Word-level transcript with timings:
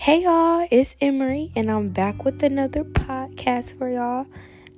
Hey 0.00 0.22
y'all, 0.22 0.66
it's 0.70 0.96
Emery, 1.02 1.52
and 1.54 1.70
I'm 1.70 1.90
back 1.90 2.24
with 2.24 2.42
another 2.42 2.84
podcast 2.84 3.76
for 3.76 3.90
y'all. 3.90 4.26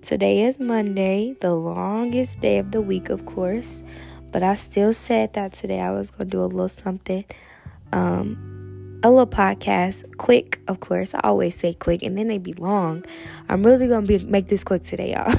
Today 0.02 0.42
is 0.42 0.58
Monday, 0.58 1.36
the 1.40 1.54
longest 1.54 2.40
day 2.40 2.58
of 2.58 2.72
the 2.72 2.80
week, 2.80 3.08
of 3.08 3.24
course, 3.24 3.84
but 4.32 4.42
I 4.42 4.54
still 4.54 4.92
said 4.92 5.34
that 5.34 5.52
today 5.52 5.78
I 5.78 5.92
was 5.92 6.10
gonna 6.10 6.28
do 6.28 6.40
a 6.40 6.46
little 6.46 6.68
something, 6.68 7.24
um, 7.92 8.98
a 9.04 9.10
little 9.12 9.28
podcast, 9.28 10.16
quick, 10.16 10.60
of 10.66 10.80
course. 10.80 11.14
I 11.14 11.20
always 11.22 11.54
say 11.54 11.72
quick, 11.74 12.02
and 12.02 12.18
then 12.18 12.26
they 12.26 12.38
be 12.38 12.54
long. 12.54 13.04
I'm 13.48 13.62
really 13.62 13.86
gonna 13.86 14.04
be 14.04 14.18
make 14.24 14.48
this 14.48 14.64
quick 14.64 14.82
today, 14.82 15.12
y'all. 15.12 15.32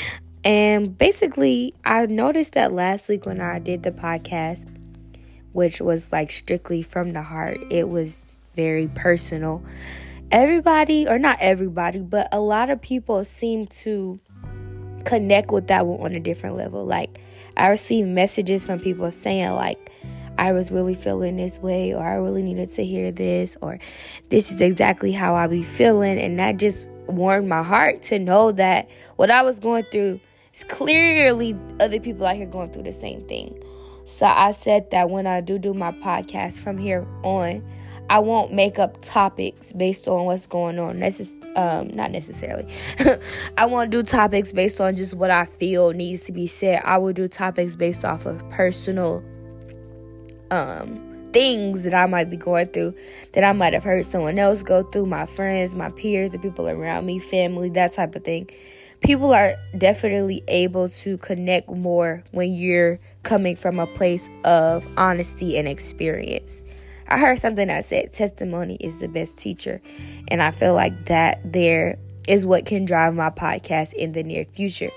and 0.44 0.98
basically, 0.98 1.72
I 1.86 2.04
noticed 2.04 2.52
that 2.52 2.74
last 2.74 3.08
week 3.08 3.24
when 3.24 3.40
I 3.40 3.58
did 3.58 3.84
the 3.84 3.90
podcast, 3.90 4.66
which 5.52 5.80
was 5.80 6.12
like 6.12 6.30
strictly 6.30 6.82
from 6.82 7.14
the 7.14 7.22
heart, 7.22 7.58
it 7.70 7.88
was 7.88 8.40
very 8.60 8.88
personal. 8.88 9.64
Everybody, 10.30 11.08
or 11.08 11.18
not 11.18 11.38
everybody, 11.40 12.00
but 12.00 12.28
a 12.30 12.40
lot 12.40 12.68
of 12.68 12.80
people 12.80 13.24
seem 13.24 13.66
to 13.66 14.20
connect 15.04 15.50
with 15.50 15.68
that 15.68 15.86
one 15.86 16.00
on 16.00 16.14
a 16.14 16.20
different 16.20 16.56
level. 16.56 16.84
Like, 16.84 17.18
I 17.56 17.68
receive 17.68 18.06
messages 18.06 18.66
from 18.66 18.78
people 18.78 19.10
saying, 19.10 19.52
like, 19.52 19.90
I 20.36 20.52
was 20.52 20.70
really 20.70 20.94
feeling 20.94 21.36
this 21.36 21.58
way, 21.58 21.94
or 21.94 22.04
I 22.04 22.14
really 22.14 22.42
needed 22.42 22.68
to 22.74 22.84
hear 22.84 23.10
this, 23.10 23.56
or 23.62 23.78
this 24.28 24.52
is 24.52 24.60
exactly 24.60 25.10
how 25.10 25.34
I 25.34 25.46
be 25.46 25.62
feeling. 25.62 26.18
And 26.18 26.38
that 26.38 26.58
just 26.58 26.90
warmed 27.06 27.48
my 27.48 27.62
heart 27.62 28.02
to 28.02 28.18
know 28.18 28.52
that 28.52 28.90
what 29.16 29.30
I 29.30 29.42
was 29.42 29.58
going 29.58 29.84
through 29.90 30.20
is 30.52 30.64
clearly 30.64 31.58
other 31.80 31.98
people 31.98 32.26
out 32.26 32.36
here 32.36 32.46
going 32.46 32.72
through 32.72 32.84
the 32.84 32.92
same 32.92 33.26
thing. 33.26 33.58
So 34.04 34.26
I 34.26 34.52
said 34.52 34.90
that 34.90 35.08
when 35.08 35.26
I 35.26 35.40
do 35.40 35.58
do 35.58 35.72
my 35.72 35.92
podcast 35.92 36.60
from 36.60 36.78
here 36.78 37.06
on, 37.22 37.64
I 38.10 38.18
won't 38.18 38.52
make 38.52 38.80
up 38.80 39.00
topics 39.02 39.70
based 39.70 40.08
on 40.08 40.24
what's 40.24 40.48
going 40.48 40.80
on. 40.80 40.98
Necess- 40.98 41.36
um, 41.56 41.88
not 41.94 42.10
necessarily. 42.10 42.66
I 43.56 43.66
won't 43.66 43.90
do 43.90 44.02
topics 44.02 44.50
based 44.50 44.80
on 44.80 44.96
just 44.96 45.14
what 45.14 45.30
I 45.30 45.44
feel 45.46 45.92
needs 45.92 46.24
to 46.24 46.32
be 46.32 46.48
said. 46.48 46.82
I 46.84 46.98
will 46.98 47.12
do 47.12 47.28
topics 47.28 47.76
based 47.76 48.04
off 48.04 48.26
of 48.26 48.46
personal 48.50 49.22
um 50.50 51.06
things 51.32 51.84
that 51.84 51.94
I 51.94 52.06
might 52.06 52.28
be 52.28 52.36
going 52.36 52.66
through 52.66 52.92
that 53.34 53.44
I 53.44 53.52
might 53.52 53.72
have 53.72 53.84
heard 53.84 54.04
someone 54.04 54.36
else 54.40 54.64
go 54.64 54.82
through, 54.82 55.06
my 55.06 55.26
friends, 55.26 55.76
my 55.76 55.90
peers, 55.90 56.32
the 56.32 56.40
people 56.40 56.68
around 56.68 57.06
me, 57.06 57.20
family, 57.20 57.70
that 57.70 57.92
type 57.92 58.16
of 58.16 58.24
thing. 58.24 58.50
People 59.02 59.32
are 59.32 59.54
definitely 59.78 60.42
able 60.48 60.88
to 60.88 61.16
connect 61.18 61.70
more 61.70 62.24
when 62.32 62.52
you're 62.52 62.98
coming 63.22 63.54
from 63.54 63.78
a 63.78 63.86
place 63.86 64.28
of 64.44 64.88
honesty 64.96 65.56
and 65.56 65.68
experience. 65.68 66.64
I 67.10 67.18
heard 67.18 67.38
something 67.38 67.68
that 67.68 67.84
said 67.84 68.12
testimony 68.12 68.76
is 68.76 69.00
the 69.00 69.08
best 69.08 69.36
teacher. 69.36 69.80
And 70.28 70.40
I 70.42 70.52
feel 70.52 70.74
like 70.74 71.06
that 71.06 71.40
there 71.44 71.98
is 72.28 72.46
what 72.46 72.66
can 72.66 72.84
drive 72.84 73.14
my 73.14 73.30
podcast 73.30 73.92
in 73.94 74.12
the 74.12 74.22
near 74.22 74.44
future. 74.44 74.90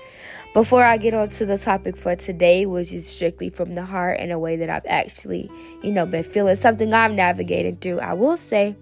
Before 0.52 0.84
I 0.84 0.98
get 0.98 1.14
on 1.14 1.28
to 1.30 1.46
the 1.46 1.58
topic 1.58 1.96
for 1.96 2.14
today, 2.14 2.64
which 2.66 2.92
is 2.92 3.08
strictly 3.08 3.50
from 3.50 3.74
the 3.74 3.84
heart 3.84 4.20
in 4.20 4.30
a 4.30 4.38
way 4.38 4.56
that 4.56 4.70
I've 4.70 4.86
actually, 4.86 5.50
you 5.82 5.90
know, 5.90 6.06
been 6.06 6.22
feeling 6.22 6.54
something 6.54 6.94
I'm 6.94 7.16
navigating 7.16 7.76
through, 7.76 7.98
I 7.98 8.12
will 8.12 8.36
say 8.36 8.76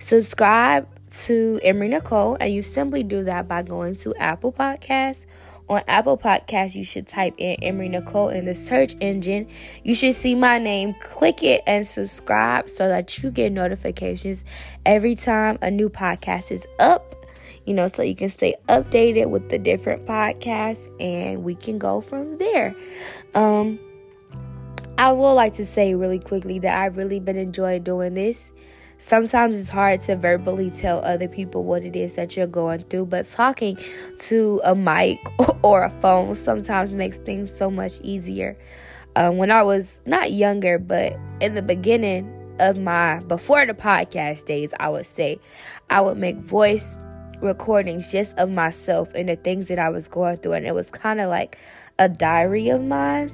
subscribe 0.00 0.88
to 1.10 1.60
Emery 1.62 1.88
Nicole, 1.88 2.36
and 2.40 2.52
you 2.52 2.62
simply 2.62 3.04
do 3.04 3.22
that 3.24 3.46
by 3.46 3.62
going 3.62 3.94
to 3.96 4.14
Apple 4.16 4.52
Podcasts 4.52 5.26
on 5.70 5.82
Apple 5.86 6.18
Podcasts, 6.18 6.74
you 6.74 6.82
should 6.82 7.06
type 7.06 7.34
in 7.38 7.56
Emery 7.62 7.88
Nicole 7.88 8.28
in 8.28 8.44
the 8.44 8.56
search 8.56 8.94
engine. 9.00 9.48
You 9.84 9.94
should 9.94 10.14
see 10.14 10.34
my 10.34 10.58
name. 10.58 10.94
Click 11.00 11.42
it 11.42 11.62
and 11.66 11.86
subscribe 11.86 12.68
so 12.68 12.88
that 12.88 13.22
you 13.22 13.30
get 13.30 13.52
notifications 13.52 14.44
every 14.84 15.14
time 15.14 15.58
a 15.62 15.70
new 15.70 15.88
podcast 15.88 16.50
is 16.50 16.66
up. 16.80 17.14
You 17.66 17.74
know, 17.74 17.86
so 17.86 18.02
you 18.02 18.16
can 18.16 18.30
stay 18.30 18.54
updated 18.68 19.30
with 19.30 19.48
the 19.48 19.58
different 19.58 20.06
podcasts 20.06 20.88
and 21.00 21.44
we 21.44 21.54
can 21.54 21.78
go 21.78 22.00
from 22.00 22.38
there. 22.38 22.74
Um, 23.34 23.78
I 24.98 25.12
would 25.12 25.32
like 25.34 25.52
to 25.54 25.64
say 25.64 25.94
really 25.94 26.18
quickly 26.18 26.58
that 26.58 26.76
I've 26.76 26.96
really 26.96 27.20
been 27.20 27.36
enjoying 27.36 27.84
doing 27.84 28.14
this. 28.14 28.52
Sometimes 29.00 29.58
it's 29.58 29.70
hard 29.70 30.00
to 30.00 30.14
verbally 30.14 30.70
tell 30.70 31.02
other 31.02 31.26
people 31.26 31.64
what 31.64 31.84
it 31.84 31.96
is 31.96 32.16
that 32.16 32.36
you're 32.36 32.46
going 32.46 32.84
through, 32.90 33.06
but 33.06 33.26
talking 33.26 33.78
to 34.18 34.60
a 34.62 34.74
mic 34.74 35.18
or 35.62 35.84
a 35.84 35.90
phone 36.02 36.34
sometimes 36.34 36.92
makes 36.92 37.16
things 37.16 37.50
so 37.50 37.70
much 37.70 37.98
easier. 38.02 38.58
Um, 39.16 39.38
when 39.38 39.50
I 39.50 39.62
was 39.62 40.02
not 40.04 40.32
younger, 40.32 40.78
but 40.78 41.16
in 41.40 41.54
the 41.54 41.62
beginning 41.62 42.30
of 42.60 42.76
my 42.76 43.20
before 43.20 43.64
the 43.64 43.72
podcast 43.72 44.44
days, 44.44 44.74
I 44.78 44.90
would 44.90 45.06
say 45.06 45.40
I 45.88 46.02
would 46.02 46.18
make 46.18 46.36
voice 46.36 46.98
recordings 47.40 48.12
just 48.12 48.36
of 48.36 48.50
myself 48.50 49.10
and 49.14 49.30
the 49.30 49.36
things 49.36 49.68
that 49.68 49.78
I 49.78 49.88
was 49.88 50.08
going 50.08 50.36
through, 50.36 50.52
and 50.52 50.66
it 50.66 50.74
was 50.74 50.90
kind 50.90 51.22
of 51.22 51.30
like 51.30 51.56
a 51.98 52.06
diary 52.06 52.68
of 52.68 52.82
mine 52.82 53.30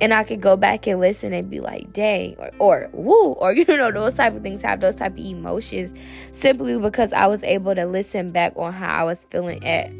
and 0.00 0.14
I 0.14 0.24
could 0.24 0.40
go 0.40 0.56
back 0.56 0.86
and 0.86 1.00
listen 1.00 1.32
and 1.32 1.50
be 1.50 1.60
like, 1.60 1.92
dang, 1.92 2.36
or, 2.38 2.50
or 2.58 2.90
woo, 2.92 3.32
or 3.32 3.52
you 3.54 3.64
know, 3.66 3.90
those 3.90 4.14
type 4.14 4.34
of 4.34 4.42
things 4.42 4.62
have 4.62 4.80
those 4.80 4.96
type 4.96 5.12
of 5.12 5.18
emotions 5.18 5.94
simply 6.32 6.78
because 6.78 7.12
I 7.12 7.26
was 7.26 7.42
able 7.42 7.74
to 7.74 7.86
listen 7.86 8.30
back 8.30 8.54
on 8.56 8.72
how 8.72 9.00
I 9.00 9.04
was 9.04 9.26
feeling 9.30 9.66
at 9.66 9.90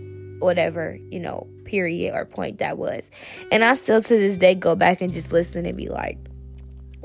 whatever, 0.41 0.99
you 1.11 1.21
know, 1.21 1.47
period 1.65 2.15
or 2.15 2.25
point 2.25 2.59
that 2.59 2.79
was. 2.79 3.11
And 3.53 3.65
I 3.65 3.75
still 3.75 4.03
to 4.03 4.09
this 4.09 4.39
day 4.39 4.55
go 4.55 4.75
back 4.75 5.01
and 5.01 5.13
just 5.13 5.33
listen 5.33 5.67
and 5.67 5.77
be 5.77 5.89
like, 5.89 6.19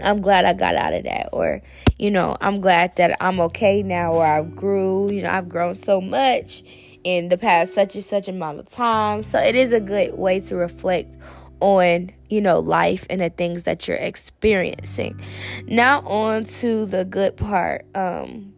I'm 0.01 0.21
glad 0.21 0.45
I 0.45 0.53
got 0.53 0.75
out 0.75 0.93
of 0.93 1.03
that. 1.03 1.29
Or, 1.31 1.61
you 1.97 2.11
know, 2.11 2.35
I'm 2.41 2.61
glad 2.61 2.95
that 2.97 3.17
I'm 3.21 3.39
okay 3.41 3.83
now 3.83 4.13
or 4.13 4.25
I 4.25 4.43
grew, 4.43 5.11
you 5.11 5.21
know, 5.21 5.29
I've 5.29 5.49
grown 5.49 5.75
so 5.75 6.01
much 6.01 6.63
in 7.03 7.29
the 7.29 7.37
past 7.37 7.73
such 7.73 7.95
and 7.95 8.03
such 8.03 8.27
amount 8.27 8.59
of 8.59 8.67
time. 8.67 9.23
So 9.23 9.37
it 9.39 9.55
is 9.55 9.71
a 9.71 9.79
good 9.79 10.17
way 10.17 10.39
to 10.41 10.55
reflect 10.55 11.15
on 11.59 12.11
you 12.29 12.41
know 12.41 12.59
life 12.59 13.05
and 13.09 13.21
the 13.21 13.29
things 13.29 13.63
that 13.63 13.87
you're 13.87 13.97
experiencing. 13.97 15.19
Now 15.67 16.01
on 16.01 16.45
to 16.45 16.85
the 16.85 17.05
good 17.05 17.37
part. 17.37 17.85
Um 17.95 18.53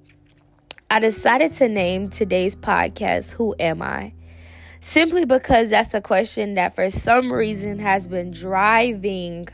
i 0.89 0.99
decided 0.99 1.51
to 1.51 1.67
name 1.67 2.07
today's 2.09 2.55
podcast 2.55 3.31
who 3.31 3.55
am 3.59 3.81
i? 3.81 4.13
Simply 4.79 5.25
because 5.25 5.71
that's 5.71 5.93
a 5.93 6.01
question 6.01 6.53
that 6.53 6.75
for 6.75 6.89
some 6.91 7.31
reason 7.33 7.79
has 7.79 8.07
been 8.07 8.31
driving 8.31 9.47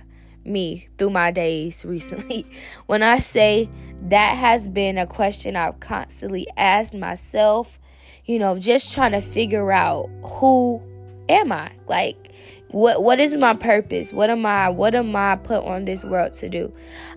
me 0.45 0.89
through 0.97 1.09
my 1.09 1.31
days 1.31 1.85
recently. 1.85 2.45
When 2.85 3.03
i 3.03 3.19
say 3.19 3.69
that 4.09 4.37
has 4.37 4.67
been 4.67 4.97
a 4.97 5.07
question 5.07 5.55
i've 5.55 5.79
constantly 5.79 6.45
asked 6.57 6.93
myself 6.93 7.79
you 8.25 8.37
know 8.37 8.59
just 8.59 8.93
trying 8.93 9.13
to 9.13 9.21
figure 9.21 9.71
out 9.71 10.09
who 10.23 10.81
am 11.29 11.51
i? 11.51 11.71
Like 11.87 12.31
what 12.73 13.03
what 13.03 13.19
is 13.19 13.35
my 13.35 13.53
purpose? 13.53 14.11
What 14.11 14.29
am 14.29 14.45
I 14.45 14.69
what 14.69 14.95
am 14.95 15.15
I 15.15 15.35
put 15.35 15.63
on 15.63 15.85
this 15.85 16.03
world 16.03 16.33
to 16.33 16.49
do? 16.49 16.73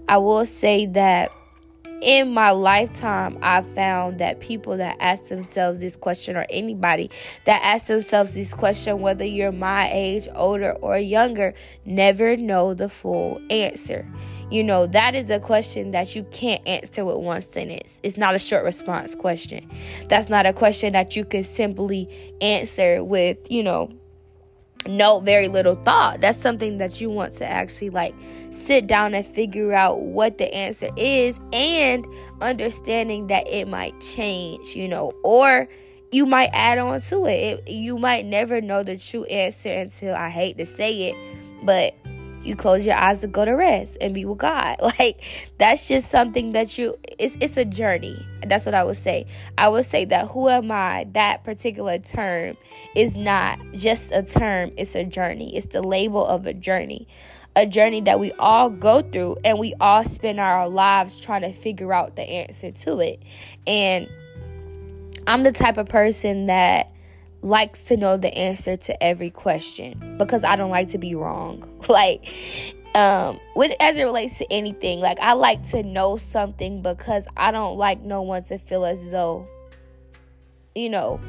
I 0.09 0.19
will 0.19 0.45
say 0.47 0.87
that 0.87 1.33
in 2.03 2.35
my 2.35 2.51
lifetime, 2.51 3.39
I 3.41 3.63
found 3.63 4.19
that 4.19 4.41
people 4.41 4.77
that 4.77 4.97
ask 5.01 5.29
themselves 5.29 5.81
this 5.81 5.97
question, 5.97 6.37
or 6.37 6.45
anybody 6.51 7.11
that 7.47 7.63
asks 7.65 7.89
themselves 7.89 8.35
this 8.35 8.53
question, 8.53 9.01
whether 9.01 9.25
you're 9.25 9.51
my 9.51 9.91
age, 9.91 10.29
older, 10.35 10.73
or 10.73 10.99
younger, 10.99 11.55
never 11.87 12.37
know 12.37 12.75
the 12.75 12.91
full 12.91 13.41
answer. 13.49 14.07
You 14.51 14.63
know, 14.63 14.87
that 14.89 15.15
is 15.15 15.31
a 15.31 15.41
question 15.41 15.91
that 15.93 16.15
you 16.15 16.23
can't 16.25 16.61
answer 16.69 17.05
with 17.05 17.17
one 17.17 17.41
sentence. 17.41 17.99
It's 18.05 18.19
not 18.19 18.35
a 18.35 18.39
short 18.39 18.65
response 18.65 19.15
question. 19.15 19.69
That's 20.09 20.29
not 20.29 20.45
a 20.45 20.53
question 20.53 20.93
that 20.93 21.17
you 21.17 21.25
can 21.25 21.43
simply 21.45 22.37
answer 22.43 23.03
with, 23.03 23.39
you 23.51 23.63
know, 23.63 23.91
no 24.89 25.21
very 25.21 25.49
little 25.49 25.77
thought. 25.77 26.21
That's 26.21 26.39
something 26.39 26.79
that 26.79 27.01
you 27.01 27.11
want 27.11 27.35
to 27.35 27.51
actually 27.51 27.91
like 27.91 28.15
sit 28.51 28.87
down 28.87 29.15
and 29.15 29.27
figure 29.27 29.73
out 29.73 30.01
what 30.01 30.39
the 30.39 30.53
answer 30.55 30.89
is 30.97 31.41
and 31.53 32.07
understanding 32.41 33.27
that 33.29 33.47
it 33.49 33.69
might 33.69 33.99
change, 34.01 34.75
you 34.75 34.89
know, 34.89 35.13
or 35.23 35.69
you 36.13 36.27
might 36.27 36.51
add 36.53 36.79
on 36.79 37.01
to 37.01 37.27
it. 37.27 37.63
it 37.67 37.71
you 37.71 37.99
might 37.99 38.25
never 38.25 38.61
know 38.61 38.83
the 38.83 38.97
true 38.97 39.25
answer 39.25 39.71
until 39.71 40.15
I 40.15 40.31
hate 40.31 40.59
to 40.59 40.67
say 40.67 41.11
it, 41.11 41.17
but 41.65 41.95
you 42.47 42.57
close 42.57 42.87
your 42.87 42.97
eyes 42.97 43.21
to 43.21 43.27
go 43.27 43.45
to 43.45 43.53
rest 43.53 43.99
and 44.01 44.15
be 44.15 44.25
with 44.25 44.39
God. 44.39 44.77
Like 44.99 45.23
that's 45.59 45.89
just 45.89 46.11
something 46.11 46.53
that 46.53 46.79
you 46.79 46.99
it's 47.19 47.37
it's 47.41 47.57
a 47.57 47.65
journey. 47.65 48.25
That's 48.47 48.65
what 48.65 48.75
I 48.75 48.85
would 48.85 48.97
say. 48.97 49.27
I 49.59 49.69
would 49.69 49.85
say 49.85 50.05
that 50.07 50.29
who 50.29 50.49
am 50.49 50.71
I? 50.71 51.07
That 51.13 51.45
particular 51.45 51.99
term 51.99 52.57
is 52.95 53.17
not 53.17 53.59
just 53.73 54.13
a 54.13 54.23
term, 54.23 54.73
it's 54.79 54.95
a 54.95 55.05
journey. 55.05 55.55
It's 55.57 55.67
the 55.67 55.83
label 55.83 56.25
of 56.25 56.47
a 56.47 56.55
journey. 56.55 57.09
A 57.57 57.67
journey 57.67 58.01
that 58.03 58.21
we 58.21 58.33
all 58.33 58.71
go 58.71 59.03
through 59.03 59.37
and 59.45 59.59
we 59.59 59.75
all 59.81 60.05
spend 60.05 60.41
our 60.41 60.69
lives 60.69 61.19
trying 61.19 61.43
to 61.43 61.53
figure 61.53 61.93
out 61.93 62.17
the 62.17 62.23
answer 62.23 62.71
to 62.71 63.01
it. 63.01 63.23
And 63.67 64.09
I'm 65.27 65.43
the 65.43 65.53
type 65.53 65.77
of 65.77 65.89
person 65.89 66.47
that 66.47 66.93
likes 67.47 67.85
to 67.85 67.97
know 67.97 68.17
the 68.17 68.37
answer 68.37 68.75
to 68.75 69.03
every 69.03 69.31
question 69.31 70.17
because 70.19 70.43
I 70.43 70.57
don't 70.57 70.71
like 70.71 70.89
to 70.89 70.99
be 70.99 71.15
wrong. 71.15 71.63
Like, 71.89 72.29
um 72.97 73.39
with 73.55 73.73
as 73.81 73.97
it 73.97 74.05
relates 74.05 74.39
to 74.39 74.51
anything 74.51 75.01
like 75.01 75.21
i 75.21 75.35
like 75.35 75.63
to 75.63 75.83
know 75.83 76.17
something 76.17 76.81
because 76.81 77.29
i 77.37 77.51
don't 77.51 77.77
like 77.77 78.01
no 78.01 78.23
one 78.23 78.43
to 78.43 78.59
feel 78.59 78.87
as 78.87 79.11
though 79.11 79.47
you 80.75 80.89
know 80.89 81.21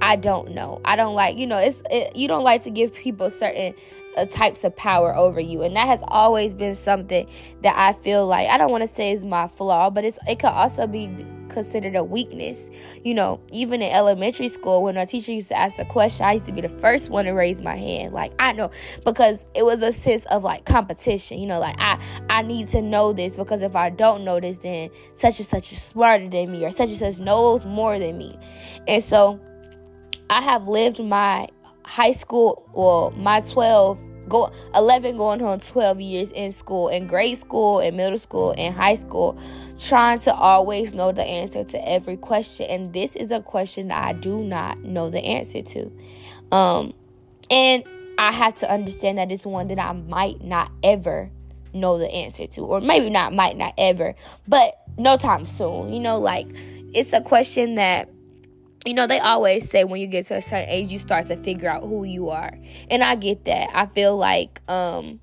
i 0.00 0.14
don't 0.14 0.52
know 0.52 0.80
i 0.84 0.94
don't 0.94 1.14
like 1.14 1.36
you 1.36 1.46
know 1.46 1.58
it's 1.58 1.82
it, 1.90 2.14
you 2.14 2.28
don't 2.28 2.44
like 2.44 2.62
to 2.62 2.70
give 2.70 2.94
people 2.94 3.28
certain 3.30 3.74
uh, 4.16 4.26
types 4.26 4.62
of 4.62 4.74
power 4.76 5.14
over 5.16 5.40
you 5.40 5.62
and 5.62 5.74
that 5.74 5.88
has 5.88 6.02
always 6.06 6.54
been 6.54 6.76
something 6.76 7.28
that 7.62 7.74
i 7.76 7.92
feel 7.92 8.24
like 8.24 8.48
i 8.48 8.56
don't 8.56 8.70
want 8.70 8.82
to 8.82 8.88
say 8.88 9.10
is 9.10 9.24
my 9.24 9.48
flaw 9.48 9.90
but 9.90 10.04
it's 10.04 10.20
it 10.28 10.38
could 10.38 10.46
also 10.50 10.86
be 10.86 11.08
considered 11.48 11.96
a 11.96 12.04
weakness. 12.04 12.70
You 13.04 13.14
know, 13.14 13.40
even 13.52 13.82
in 13.82 13.92
elementary 13.92 14.48
school, 14.48 14.82
when 14.82 14.96
a 14.96 15.06
teacher 15.06 15.32
used 15.32 15.48
to 15.48 15.58
ask 15.58 15.78
a 15.78 15.84
question, 15.84 16.26
I 16.26 16.32
used 16.32 16.46
to 16.46 16.52
be 16.52 16.60
the 16.60 16.68
first 16.68 17.10
one 17.10 17.24
to 17.24 17.32
raise 17.32 17.60
my 17.60 17.76
hand. 17.76 18.12
Like 18.12 18.32
I 18.38 18.52
know 18.52 18.70
because 19.04 19.44
it 19.54 19.64
was 19.64 19.82
a 19.82 19.92
sense 19.92 20.24
of 20.26 20.44
like 20.44 20.64
competition. 20.64 21.38
You 21.38 21.46
know, 21.46 21.60
like 21.60 21.76
I 21.78 22.00
I 22.30 22.42
need 22.42 22.68
to 22.68 22.82
know 22.82 23.12
this 23.12 23.36
because 23.36 23.62
if 23.62 23.76
I 23.76 23.90
don't 23.90 24.24
know 24.24 24.40
this, 24.40 24.58
then 24.58 24.90
such 25.14 25.38
and 25.38 25.46
such 25.46 25.72
is 25.72 25.82
smarter 25.82 26.28
than 26.28 26.52
me, 26.52 26.64
or 26.64 26.70
such 26.70 26.88
and 26.88 26.98
such 26.98 27.20
knows 27.20 27.64
more 27.64 27.98
than 27.98 28.18
me. 28.18 28.38
And 28.86 29.02
so, 29.02 29.40
I 30.30 30.42
have 30.42 30.68
lived 30.68 31.02
my 31.02 31.48
high 31.84 32.12
school, 32.12 32.68
well, 32.74 33.12
my 33.16 33.40
12 33.40 33.98
go 34.28 34.52
11 34.74 35.16
going 35.16 35.42
on 35.42 35.60
12 35.60 36.00
years 36.00 36.30
in 36.32 36.52
school 36.52 36.88
in 36.88 37.06
grade 37.06 37.38
school 37.38 37.80
in 37.80 37.96
middle 37.96 38.18
school 38.18 38.52
in 38.52 38.72
high 38.72 38.94
school 38.94 39.38
trying 39.78 40.18
to 40.18 40.32
always 40.34 40.94
know 40.94 41.12
the 41.12 41.24
answer 41.24 41.64
to 41.64 41.88
every 41.88 42.16
question. 42.16 42.66
And 42.66 42.92
this 42.92 43.16
is 43.16 43.30
a 43.30 43.40
question 43.40 43.88
that 43.88 44.02
i 44.02 44.12
do 44.12 44.42
not 44.42 44.78
know 44.80 45.10
the 45.10 45.20
answer 45.20 45.62
to. 45.62 45.92
Um 46.52 46.92
and 47.50 47.84
i 48.18 48.32
have 48.32 48.54
to 48.56 48.70
understand 48.70 49.18
that 49.18 49.30
it's 49.32 49.46
one 49.46 49.68
that 49.68 49.78
i 49.78 49.92
might 49.92 50.42
not 50.42 50.70
ever 50.82 51.30
know 51.72 51.98
the 51.98 52.10
answer 52.10 52.46
to 52.46 52.62
or 52.62 52.80
maybe 52.80 53.10
not 53.10 53.32
might 53.34 53.56
not 53.56 53.74
ever 53.78 54.14
but 54.46 54.82
no 54.96 55.16
time 55.16 55.44
soon. 55.44 55.92
You 55.92 56.00
know 56.00 56.18
like 56.18 56.48
it's 56.94 57.12
a 57.12 57.20
question 57.20 57.76
that 57.76 58.08
you 58.88 58.94
know, 58.94 59.06
they 59.06 59.20
always 59.20 59.68
say 59.68 59.84
when 59.84 60.00
you 60.00 60.06
get 60.06 60.24
to 60.26 60.36
a 60.36 60.40
certain 60.40 60.68
age, 60.70 60.90
you 60.90 60.98
start 60.98 61.26
to 61.26 61.36
figure 61.36 61.68
out 61.68 61.82
who 61.82 62.04
you 62.04 62.30
are. 62.30 62.52
And 62.90 63.04
I 63.04 63.16
get 63.16 63.44
that. 63.44 63.68
I 63.74 63.84
feel 63.84 64.16
like 64.16 64.62
um, 64.66 65.20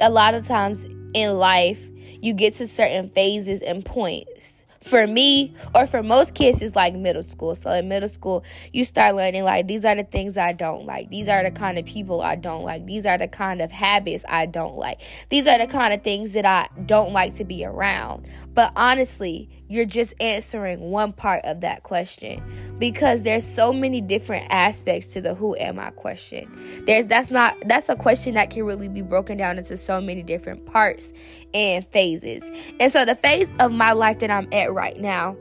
a 0.00 0.08
lot 0.08 0.34
of 0.34 0.46
times 0.46 0.86
in 1.12 1.32
life, 1.34 1.80
you 2.22 2.34
get 2.34 2.54
to 2.54 2.68
certain 2.68 3.10
phases 3.10 3.62
and 3.62 3.84
points. 3.84 4.64
For 4.80 5.06
me 5.06 5.54
or 5.76 5.86
for 5.86 6.02
most 6.02 6.34
kids 6.34 6.60
it's 6.60 6.74
like 6.74 6.94
middle 6.94 7.22
school. 7.22 7.54
So 7.54 7.70
in 7.70 7.88
middle 7.88 8.08
school 8.08 8.44
you 8.72 8.84
start 8.84 9.14
learning 9.14 9.44
like 9.44 9.68
these 9.68 9.84
are 9.84 9.94
the 9.94 10.02
things 10.02 10.36
i 10.36 10.52
don't 10.52 10.86
like. 10.86 11.08
These 11.08 11.28
are 11.28 11.40
the 11.44 11.52
kind 11.52 11.78
of 11.78 11.84
people 11.84 12.20
i 12.20 12.34
don't 12.34 12.64
like. 12.64 12.84
These 12.86 13.06
are 13.06 13.16
the 13.16 13.28
kind 13.28 13.60
of 13.60 13.70
habits 13.70 14.24
i 14.28 14.44
don't 14.44 14.76
like. 14.76 15.00
These 15.28 15.46
are 15.46 15.56
the 15.56 15.68
kind 15.68 15.94
of 15.94 16.02
things 16.02 16.32
that 16.32 16.44
i 16.44 16.68
don't 16.84 17.12
like 17.12 17.34
to 17.36 17.44
be 17.44 17.64
around. 17.64 18.26
But 18.54 18.72
honestly 18.74 19.48
you're 19.72 19.86
just 19.86 20.12
answering 20.20 20.80
one 20.80 21.14
part 21.14 21.40
of 21.44 21.62
that 21.62 21.82
question. 21.82 22.42
Because 22.78 23.22
there's 23.22 23.44
so 23.44 23.72
many 23.72 24.02
different 24.02 24.46
aspects 24.50 25.08
to 25.14 25.22
the 25.22 25.34
who 25.34 25.56
am 25.56 25.78
i 25.78 25.90
question. 25.90 26.46
There's 26.86 27.06
that's 27.06 27.30
not 27.30 27.56
that's 27.66 27.88
a 27.88 27.96
question 27.96 28.34
that 28.34 28.50
can 28.50 28.64
really 28.64 28.88
be 28.88 29.00
broken 29.00 29.38
down 29.38 29.56
into 29.56 29.76
so 29.78 30.00
many 30.00 30.22
different 30.22 30.66
parts 30.66 31.14
and 31.54 31.86
phases. 31.88 32.48
And 32.80 32.92
so 32.92 33.06
the 33.06 33.14
phase 33.14 33.52
of 33.60 33.72
my 33.72 33.92
life 33.92 34.18
that 34.18 34.30
i'm 34.30 34.48
at 34.52 34.72
right 34.72 34.98
now 34.98 35.36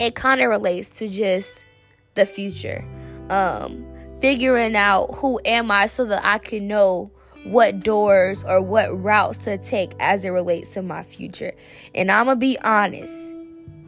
it 0.00 0.14
kind 0.14 0.40
of 0.40 0.48
relates 0.48 0.96
to 0.98 1.08
just 1.08 1.64
the 2.14 2.26
future. 2.26 2.84
Um 3.30 3.86
figuring 4.20 4.74
out 4.74 5.14
who 5.14 5.40
am 5.44 5.70
i 5.70 5.86
so 5.86 6.04
that 6.04 6.24
i 6.24 6.38
can 6.38 6.66
know 6.66 7.08
what 7.50 7.80
doors 7.80 8.44
or 8.44 8.60
what 8.60 8.88
routes 9.02 9.38
to 9.38 9.58
take 9.58 9.92
as 10.00 10.24
it 10.24 10.30
relates 10.30 10.74
to 10.74 10.82
my 10.82 11.02
future. 11.02 11.52
And 11.94 12.10
I'm 12.12 12.26
going 12.26 12.36
to 12.36 12.40
be 12.40 12.58
honest, 12.60 13.14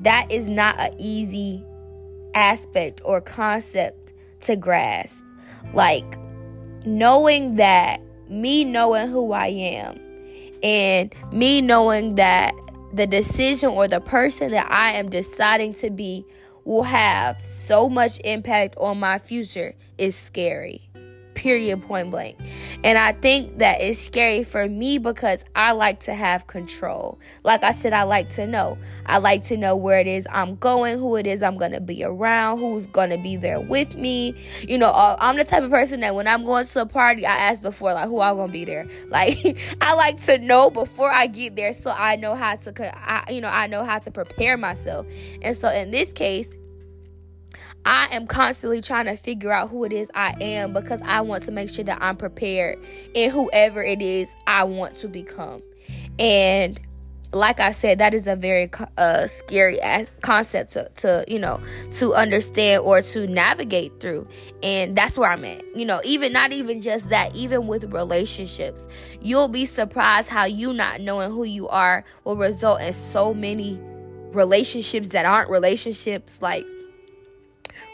that 0.01 0.31
is 0.31 0.49
not 0.49 0.79
an 0.79 0.95
easy 0.99 1.65
aspect 2.35 3.01
or 3.05 3.21
concept 3.21 4.13
to 4.43 4.57
grasp. 4.57 5.25
Like 5.75 6.19
knowing 6.87 7.57
that 7.57 8.01
me 8.29 8.65
knowing 8.65 9.09
who 9.09 9.33
I 9.33 9.49
am 9.49 10.01
and 10.63 11.15
me 11.33 11.61
knowing 11.61 12.15
that 12.15 12.55
the 12.95 13.07
decision 13.07 13.71
or 13.71 13.89
the 13.89 14.01
person 14.01 14.53
that 14.53 14.71
I 14.71 14.93
am 14.93 15.09
deciding 15.11 15.75
to 15.75 15.91
be 15.91 16.25
will 16.65 16.83
have 16.83 17.45
so 17.45 17.89
much 17.89 18.21
impact 18.25 18.77
on 18.79 18.99
my 18.99 19.19
future 19.19 19.75
is 19.99 20.15
scary 20.17 20.90
period 21.41 21.81
point 21.81 22.11
blank. 22.11 22.37
And 22.85 22.99
I 22.99 23.13
think 23.13 23.61
that 23.61 23.81
it's 23.81 23.99
scary 23.99 24.45
for 24.45 24.69
me 24.69 24.99
because 24.99 25.43
I 25.57 25.73
like 25.73 26.01
to 26.01 26.13
have 26.13 26.47
control. 26.47 27.19
Like 27.45 27.65
I 27.65 27.73
said, 27.73 27.95
I 27.95 28.03
like 28.03 28.29
to 28.31 28.47
know. 28.47 28.77
I 29.07 29.17
like 29.17 29.43
to 29.45 29.57
know 29.57 29.75
where 29.75 29.99
it 29.99 30.07
is 30.07 30.29
I'm 30.31 30.57
going, 30.57 30.99
who 30.99 31.17
it 31.17 31.27
is 31.27 31.43
I'm 31.43 31.57
going 31.57 31.73
to 31.73 31.81
be 31.81 32.05
around, 32.05 32.59
who's 32.59 32.87
going 32.87 33.09
to 33.09 33.17
be 33.17 33.37
there 33.37 33.59
with 33.59 33.97
me. 33.97 34.35
You 34.69 34.77
know, 34.77 34.89
uh, 34.89 35.17
I'm 35.19 35.39
the 35.39 35.45
type 35.45 35.63
of 35.63 35.71
person 35.71 36.01
that 36.01 36.15
when 36.15 36.29
I'm 36.29 36.45
going 36.45 36.67
to 36.67 36.83
a 36.83 36.87
party, 36.87 37.25
I 37.25 37.33
ask 37.33 37.63
before, 37.63 37.95
like, 37.95 38.09
who 38.09 38.21
I'm 38.21 38.37
going 38.37 38.49
to 38.49 38.53
be 38.53 38.65
there. 38.65 38.87
Like, 39.11 39.59
I 39.81 39.95
like 39.95 40.21
to 40.25 40.39
know 40.39 40.71
before 40.71 41.11
I 41.11 41.27
get 41.27 41.57
there 41.57 41.73
so 41.73 41.93
I 41.97 42.17
know 42.17 42.35
how 42.35 42.55
to, 42.57 42.97
I, 42.97 43.31
you 43.31 43.41
know, 43.41 43.49
I 43.49 43.67
know 43.67 43.83
how 43.83 43.99
to 43.99 44.11
prepare 44.11 44.57
myself. 44.57 45.07
And 45.43 45.57
so 45.57 45.69
in 45.69 45.91
this 45.91 46.13
case, 46.13 46.55
I 47.85 48.09
am 48.15 48.27
constantly 48.27 48.81
trying 48.81 49.07
to 49.07 49.17
figure 49.17 49.53
out 49.53 49.71
who 49.71 49.85
it 49.85 49.93
is 49.93 50.11
I 50.15 50.35
am 50.41 50.73
because 50.73 51.01
I 51.03 51.23
want 51.23 51.45
to 51.45 51.53
make 51.53 51.71
sure 51.71 51.85
that 51.85 51.99
I'm 52.01 52.17
prepared 52.17 52.79
in 53.15 53.31
whoever 53.31 53.83
it 53.83 54.03
is 54.03 54.35
I 54.47 54.65
want 54.65 54.97
to 54.97 55.09
become. 55.09 55.63
And 56.19 56.79
like 57.33 57.61
I 57.61 57.71
said, 57.73 57.99
that 57.99 58.13
is 58.13 58.27
a 58.27 58.35
very 58.35 58.69
uh, 58.99 59.27
scary 59.27 59.79
concept 60.21 60.73
to, 60.73 60.91
to, 60.97 61.25
you 61.29 61.39
know, 61.39 61.61
to 61.93 62.13
understand 62.15 62.83
or 62.83 63.03
to 63.03 63.27
navigate 63.27 64.01
through. 64.01 64.27
And 64.63 64.97
that's 64.97 65.17
where 65.17 65.31
I'm 65.31 65.45
at. 65.45 65.63
You 65.77 65.85
know, 65.85 66.01
even 66.05 66.33
not 66.33 66.53
even 66.53 66.83
just 66.83 67.09
that, 67.11 67.35
even 67.37 67.67
with 67.67 67.85
relationships, 67.93 68.87
you'll 69.21 69.49
be 69.49 69.65
surprised 69.65 70.29
how 70.29 70.45
you 70.45 70.73
not 70.73 71.01
knowing 71.01 71.31
who 71.31 71.45
you 71.45 71.69
are 71.69 72.05
will 72.25 72.37
result 72.37 72.81
in 72.81 72.93
so 72.93 73.33
many 73.33 73.81
relationships 74.33 75.11
that 75.11 75.25
aren't 75.25 75.51
relationships. 75.51 76.43
Like, 76.43 76.67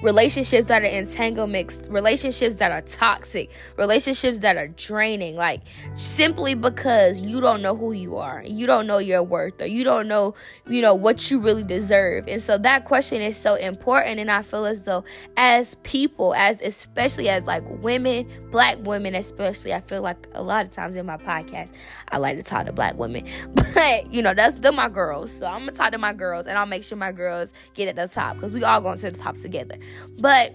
relationships 0.03 0.67
that 0.67 0.83
are 0.83 0.87
entanglements, 0.87 1.89
relationships 1.89 2.57
that 2.57 2.71
are 2.71 2.83
toxic, 2.83 3.51
relationships 3.77 4.41
that 4.41 4.57
are 4.57 4.69
draining, 4.69 5.37
like 5.37 5.63
simply 5.97 6.55
because 6.55 7.19
you 7.21 7.41
don't 7.41 7.63
know 7.63 7.75
who 7.75 7.93
you 7.93 8.17
are, 8.17 8.43
you 8.45 8.67
don't 8.67 8.87
know 8.87 8.99
your 8.99 9.23
worth, 9.23 9.61
or 9.61 9.67
you 9.67 9.85
don't 9.85 10.07
know, 10.07 10.35
you 10.69 10.83
know, 10.83 10.95
what 10.95 11.31
you 11.31 11.39
really 11.39 11.63
deserve. 11.63 12.29
And 12.29 12.43
so 12.43 12.59
that 12.59 12.85
question 12.85 13.23
is 13.23 13.37
so 13.37 13.55
important. 13.55 14.21
And 14.21 14.31
I 14.31 14.43
feel 14.43 14.67
as 14.67 14.83
though 14.83 15.05
as 15.37 15.77
people, 15.83 16.35
as 16.35 16.61
especially 16.61 17.29
as 17.29 17.45
like 17.45 17.65
women, 17.83 18.29
black 18.51 18.79
women, 18.83 19.15
especially, 19.15 19.73
I 19.73 19.81
feel 19.81 20.03
like 20.03 20.29
a 20.35 20.43
lot 20.43 20.67
of 20.67 20.73
times 20.73 20.97
in 20.97 21.07
my 21.07 21.17
podcast, 21.17 21.71
I 22.11 22.19
like 22.19 22.37
to 22.37 22.43
talk 22.43 22.67
to 22.67 22.73
black 22.73 22.97
women. 22.97 23.27
But 23.77 24.13
you 24.13 24.23
know, 24.23 24.33
that's 24.33 24.57
they're 24.57 24.73
my 24.73 24.89
girls. 24.89 25.31
So 25.31 25.45
I'm 25.45 25.61
gonna 25.61 25.73
talk 25.73 25.93
to 25.93 25.99
my 25.99 26.15
girls 26.15 26.47
and 26.47 26.57
I'll 26.57 26.65
make 26.65 26.83
sure 26.83 26.97
my 26.97 27.13
girls 27.13 27.53
get 27.75 27.89
at 27.89 27.97
the 27.97 28.09
top 28.09 28.37
because 28.37 28.51
we 28.53 28.65
all 28.65 28.81
going 28.81 28.99
to 29.01 29.11
the 29.11 29.19
top 29.19 29.37
together. 29.37 29.77
But 30.19 30.55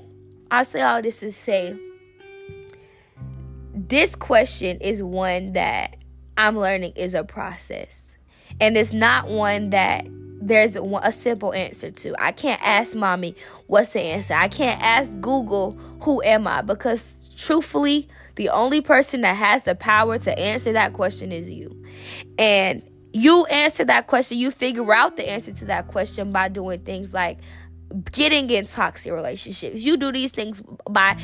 I 0.49 0.63
say 0.63 0.81
all 0.81 1.01
this 1.01 1.19
to 1.21 1.31
say 1.31 1.75
this 3.73 4.15
question 4.15 4.77
is 4.79 5.01
one 5.01 5.53
that 5.53 5.97
I'm 6.37 6.57
learning 6.57 6.93
is 6.95 7.13
a 7.13 7.23
process. 7.23 8.15
And 8.59 8.77
it's 8.77 8.93
not 8.93 9.29
one 9.29 9.69
that 9.71 10.05
there's 10.41 10.75
a 10.75 11.11
simple 11.11 11.53
answer 11.53 11.91
to. 11.91 12.15
I 12.21 12.31
can't 12.31 12.61
ask 12.61 12.95
mommy 12.95 13.35
what's 13.67 13.93
the 13.93 14.01
answer. 14.01 14.33
I 14.33 14.47
can't 14.47 14.81
ask 14.81 15.11
Google 15.21 15.71
who 16.03 16.21
am 16.23 16.47
I 16.47 16.61
because 16.61 17.31
truthfully, 17.37 18.09
the 18.35 18.49
only 18.49 18.81
person 18.81 19.21
that 19.21 19.35
has 19.35 19.63
the 19.63 19.75
power 19.75 20.17
to 20.19 20.39
answer 20.39 20.73
that 20.73 20.93
question 20.93 21.31
is 21.31 21.49
you. 21.49 21.85
And 22.37 22.81
you 23.13 23.45
answer 23.45 23.83
that 23.85 24.07
question, 24.07 24.37
you 24.37 24.51
figure 24.51 24.93
out 24.93 25.17
the 25.17 25.29
answer 25.29 25.51
to 25.51 25.65
that 25.65 25.87
question 25.87 26.31
by 26.31 26.47
doing 26.47 26.79
things 26.79 27.13
like 27.13 27.39
getting 28.11 28.49
in 28.49 28.65
toxic 28.65 29.11
relationships. 29.11 29.81
You 29.81 29.97
do 29.97 30.11
these 30.11 30.31
things 30.31 30.61
by 30.89 31.17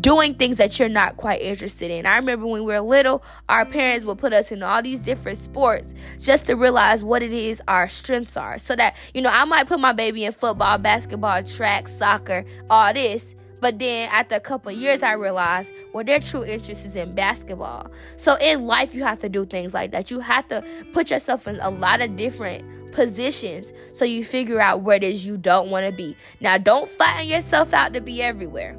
doing 0.00 0.34
things 0.34 0.56
that 0.56 0.78
you're 0.78 0.88
not 0.88 1.16
quite 1.16 1.40
interested 1.40 1.90
in. 1.90 2.06
I 2.06 2.16
remember 2.16 2.46
when 2.46 2.64
we 2.64 2.74
were 2.74 2.80
little, 2.80 3.22
our 3.48 3.64
parents 3.64 4.04
would 4.04 4.18
put 4.18 4.32
us 4.32 4.50
in 4.50 4.62
all 4.62 4.82
these 4.82 5.00
different 5.00 5.38
sports 5.38 5.94
just 6.18 6.46
to 6.46 6.54
realize 6.54 7.04
what 7.04 7.22
it 7.22 7.32
is 7.32 7.62
our 7.68 7.88
strengths 7.88 8.36
are. 8.36 8.58
So 8.58 8.74
that, 8.76 8.96
you 9.14 9.22
know, 9.22 9.30
I 9.30 9.44
might 9.44 9.68
put 9.68 9.80
my 9.80 9.92
baby 9.92 10.24
in 10.24 10.32
football, 10.32 10.78
basketball, 10.78 11.42
track, 11.44 11.88
soccer, 11.88 12.44
all 12.68 12.92
this. 12.92 13.34
But 13.60 13.78
then 13.78 14.08
after 14.10 14.34
a 14.34 14.40
couple 14.40 14.72
years, 14.72 15.04
I 15.04 15.12
realized, 15.12 15.72
well, 15.92 16.04
their 16.04 16.18
true 16.18 16.44
interest 16.44 16.84
is 16.84 16.96
in 16.96 17.14
basketball. 17.14 17.92
So 18.16 18.36
in 18.40 18.66
life, 18.66 18.92
you 18.92 19.04
have 19.04 19.20
to 19.20 19.28
do 19.28 19.46
things 19.46 19.72
like 19.72 19.92
that. 19.92 20.10
You 20.10 20.18
have 20.18 20.48
to 20.48 20.64
put 20.92 21.10
yourself 21.10 21.46
in 21.46 21.60
a 21.60 21.70
lot 21.70 22.00
of 22.00 22.16
different 22.16 22.64
positions 22.92 23.72
so 23.92 24.04
you 24.04 24.24
figure 24.24 24.60
out 24.60 24.82
where 24.82 24.96
it 24.96 25.02
is 25.02 25.26
you 25.26 25.36
don't 25.36 25.70
want 25.70 25.86
to 25.86 25.92
be. 25.92 26.16
Now, 26.40 26.58
don't 26.58 26.88
flatten 26.90 27.26
yourself 27.26 27.72
out 27.72 27.94
to 27.94 28.00
be 28.00 28.22
everywhere. 28.22 28.78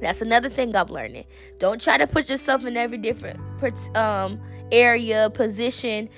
That's 0.00 0.22
another 0.22 0.48
thing 0.48 0.74
I'm 0.74 0.88
learning. 0.88 1.26
Don't 1.58 1.80
try 1.80 1.98
to 1.98 2.06
put 2.06 2.30
yourself 2.30 2.64
in 2.64 2.76
every 2.76 2.98
different 2.98 3.38
um 3.96 4.40
area, 4.72 5.28
position, 5.30 6.08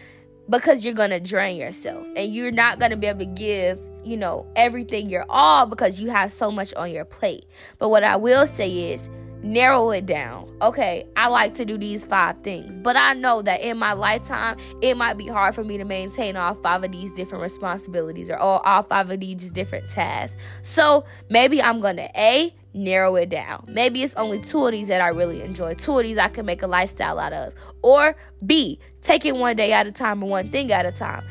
because 0.49 0.85
you're 0.85 0.95
going 0.95 1.11
to 1.11 1.21
drain 1.21 1.57
yourself 1.57 2.07
and 2.17 2.35
you're 2.35 2.53
not 2.53 2.79
going 2.79 2.91
to 2.91 2.97
be 2.97 3.07
able 3.07 3.21
to 3.21 3.27
give 3.27 3.79
you 4.05 4.17
know 4.17 4.47
everything 4.57 5.09
you're 5.09 5.27
all 5.29 5.67
because 5.67 6.01
you 6.01 6.11
have 6.11 6.33
so 6.33 6.51
much 6.51 6.75
on 6.75 6.91
your 6.91 7.05
plate 7.05 7.45
but 7.79 7.89
what 7.89 8.03
i 8.03 8.17
will 8.17 8.47
say 8.47 8.93
is 8.93 9.09
narrow 9.43 9.91
it 9.91 10.07
down. 10.07 10.49
Okay, 10.63 11.07
I 11.17 11.29
like 11.29 11.55
to 11.57 11.65
do 11.65 11.77
these 11.77 12.05
five 12.05 12.41
things, 12.43 12.77
but 12.77 12.97
I 12.97 13.15
know 13.15 13.43
that 13.43 13.61
in 13.63 13.77
my 13.77 13.93
lifetime, 13.93 14.57
it 14.81 14.97
might 14.97 15.19
be 15.19 15.27
hard 15.27 15.55
for 15.55 15.65
me 15.65 15.79
to 15.79 15.85
maintain 15.85 16.37
all 16.37 16.55
five 16.55 16.85
of 16.85 16.93
these 16.93 17.13
different 17.13 17.43
responsibilities 17.43 18.31
or 18.31 18.37
all, 18.37 18.61
all 18.61 18.83
five 18.85 19.11
of 19.11 19.21
these 19.21 19.51
different 19.51 19.89
tasks. 19.89 20.37
So 20.63 21.05
maybe 21.29 21.61
I'm 21.61 21.81
gonna 21.81 22.09
A, 22.17 22.55
narrow 22.75 23.17
it 23.17 23.29
down. 23.29 23.65
Maybe 23.69 24.03
it's 24.03 24.15
only 24.15 24.41
two 24.41 24.67
of 24.67 24.73
these 24.73 24.89
that 24.89 25.01
I 25.01 25.09
really 25.09 25.43
enjoy. 25.43 25.75
Two 25.75 25.99
of 25.99 26.05
these 26.05 26.19
I 26.19 26.29
can 26.29 26.47
make 26.47 26.63
a 26.63 26.67
lifestyle 26.67 27.19
out 27.19 27.33
of. 27.33 27.53
Or 27.83 28.17
B, 28.45 28.79
take 29.03 29.25
it 29.25 29.37
one 29.37 29.57
day 29.57 29.73
at 29.73 29.87
a 29.87 29.93
time 29.93 30.23
and 30.23 30.31
one 30.31 30.51
thing 30.51 30.73
at 30.73 30.87
a 30.87 30.93
time. 30.93 31.25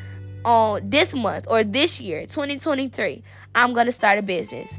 On 0.44 0.80
this 0.88 1.14
month 1.14 1.46
or 1.48 1.62
this 1.62 2.00
year, 2.00 2.22
2023, 2.22 3.22
I'm 3.54 3.72
gonna 3.72 3.92
start 3.92 4.18
a 4.18 4.22
business. 4.22 4.78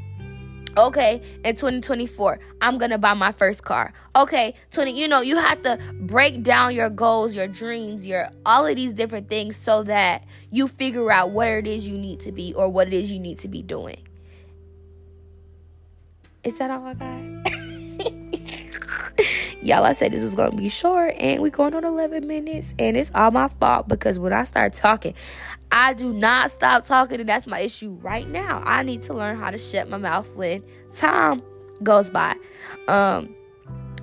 Okay, 0.76 1.22
in 1.44 1.54
2024, 1.54 2.40
I'm 2.60 2.78
gonna 2.78 2.98
buy 2.98 3.14
my 3.14 3.30
first 3.30 3.62
car. 3.62 3.92
Okay, 4.16 4.54
20, 4.72 4.98
you 4.98 5.06
know, 5.06 5.20
you 5.20 5.36
have 5.36 5.62
to 5.62 5.78
break 6.00 6.42
down 6.42 6.74
your 6.74 6.90
goals, 6.90 7.32
your 7.32 7.46
dreams, 7.46 8.04
your 8.04 8.28
all 8.44 8.66
of 8.66 8.74
these 8.74 8.92
different 8.92 9.28
things 9.28 9.56
so 9.56 9.84
that 9.84 10.24
you 10.50 10.66
figure 10.66 11.12
out 11.12 11.30
what 11.30 11.46
it 11.46 11.68
is 11.68 11.86
you 11.86 11.96
need 11.96 12.20
to 12.20 12.32
be 12.32 12.52
or 12.54 12.68
what 12.68 12.88
it 12.88 12.94
is 12.94 13.08
you 13.08 13.20
need 13.20 13.38
to 13.40 13.48
be 13.48 13.62
doing. 13.62 14.06
Is 16.42 16.58
that 16.58 16.70
all 16.72 16.84
I 16.84 16.94
got? 16.94 17.52
Y'all, 19.64 19.82
I 19.82 19.94
said 19.94 20.12
this 20.12 20.22
was 20.22 20.34
gonna 20.34 20.54
be 20.54 20.68
short, 20.68 21.14
and 21.18 21.40
we're 21.40 21.50
going 21.50 21.74
on 21.74 21.86
11 21.86 22.26
minutes, 22.26 22.74
and 22.78 22.98
it's 22.98 23.10
all 23.14 23.30
my 23.30 23.48
fault 23.48 23.88
because 23.88 24.18
when 24.18 24.30
I 24.30 24.44
start 24.44 24.74
talking, 24.74 25.14
I 25.72 25.94
do 25.94 26.12
not 26.12 26.50
stop 26.50 26.84
talking, 26.84 27.18
and 27.18 27.26
that's 27.26 27.46
my 27.46 27.60
issue 27.60 27.92
right 28.02 28.28
now. 28.28 28.62
I 28.66 28.82
need 28.82 29.00
to 29.02 29.14
learn 29.14 29.38
how 29.38 29.50
to 29.50 29.56
shut 29.56 29.88
my 29.88 29.96
mouth 29.96 30.28
when 30.34 30.62
time 30.90 31.42
goes 31.82 32.10
by. 32.10 32.36
Um, 32.88 33.34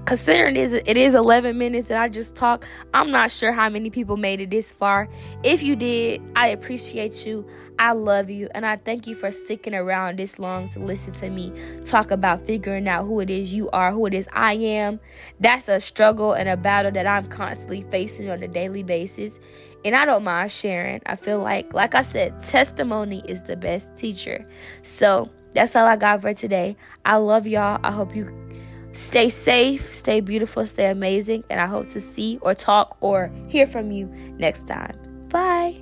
considering 0.05 0.55
it 0.55 0.61
is, 0.61 0.73
it 0.73 0.97
is 0.97 1.15
11 1.15 1.57
minutes 1.57 1.87
that 1.87 2.01
I 2.01 2.09
just 2.09 2.35
talked, 2.35 2.65
I'm 2.93 3.11
not 3.11 3.31
sure 3.31 3.51
how 3.51 3.69
many 3.69 3.89
people 3.89 4.17
made 4.17 4.41
it 4.41 4.49
this 4.49 4.71
far. 4.71 5.07
If 5.43 5.63
you 5.63 5.75
did, 5.75 6.21
I 6.35 6.47
appreciate 6.47 7.25
you. 7.25 7.47
I 7.79 7.93
love 7.93 8.29
you. 8.29 8.47
And 8.53 8.65
I 8.65 8.77
thank 8.77 9.07
you 9.07 9.15
for 9.15 9.31
sticking 9.31 9.73
around 9.73 10.19
this 10.19 10.37
long 10.37 10.67
to 10.69 10.79
listen 10.79 11.13
to 11.13 11.29
me 11.29 11.51
talk 11.85 12.11
about 12.11 12.45
figuring 12.45 12.87
out 12.87 13.05
who 13.05 13.19
it 13.19 13.29
is 13.29 13.53
you 13.53 13.69
are, 13.71 13.91
who 13.91 14.05
it 14.05 14.13
is 14.13 14.27
I 14.33 14.53
am. 14.53 14.99
That's 15.39 15.67
a 15.67 15.79
struggle 15.79 16.33
and 16.33 16.47
a 16.47 16.57
battle 16.57 16.91
that 16.91 17.07
I'm 17.07 17.27
constantly 17.27 17.85
facing 17.89 18.29
on 18.29 18.43
a 18.43 18.47
daily 18.47 18.83
basis. 18.83 19.39
And 19.83 19.95
I 19.95 20.05
don't 20.05 20.23
mind 20.23 20.51
sharing. 20.51 21.01
I 21.05 21.15
feel 21.15 21.39
like, 21.39 21.73
like 21.73 21.95
I 21.95 22.01
said, 22.01 22.39
testimony 22.39 23.23
is 23.27 23.43
the 23.43 23.55
best 23.55 23.95
teacher. 23.95 24.47
So 24.83 25.29
that's 25.53 25.75
all 25.75 25.87
I 25.87 25.95
got 25.95 26.21
for 26.21 26.33
today. 26.33 26.77
I 27.03 27.17
love 27.17 27.47
y'all. 27.47 27.79
I 27.83 27.91
hope 27.91 28.15
you 28.15 28.50
Stay 28.93 29.29
safe, 29.29 29.93
stay 29.93 30.19
beautiful, 30.19 30.65
stay 30.67 30.89
amazing, 30.89 31.43
and 31.49 31.61
I 31.61 31.65
hope 31.65 31.87
to 31.89 31.99
see 31.99 32.39
or 32.41 32.53
talk 32.53 32.97
or 33.01 33.31
hear 33.47 33.65
from 33.65 33.91
you 33.91 34.07
next 34.37 34.67
time. 34.67 34.97
Bye. 35.29 35.81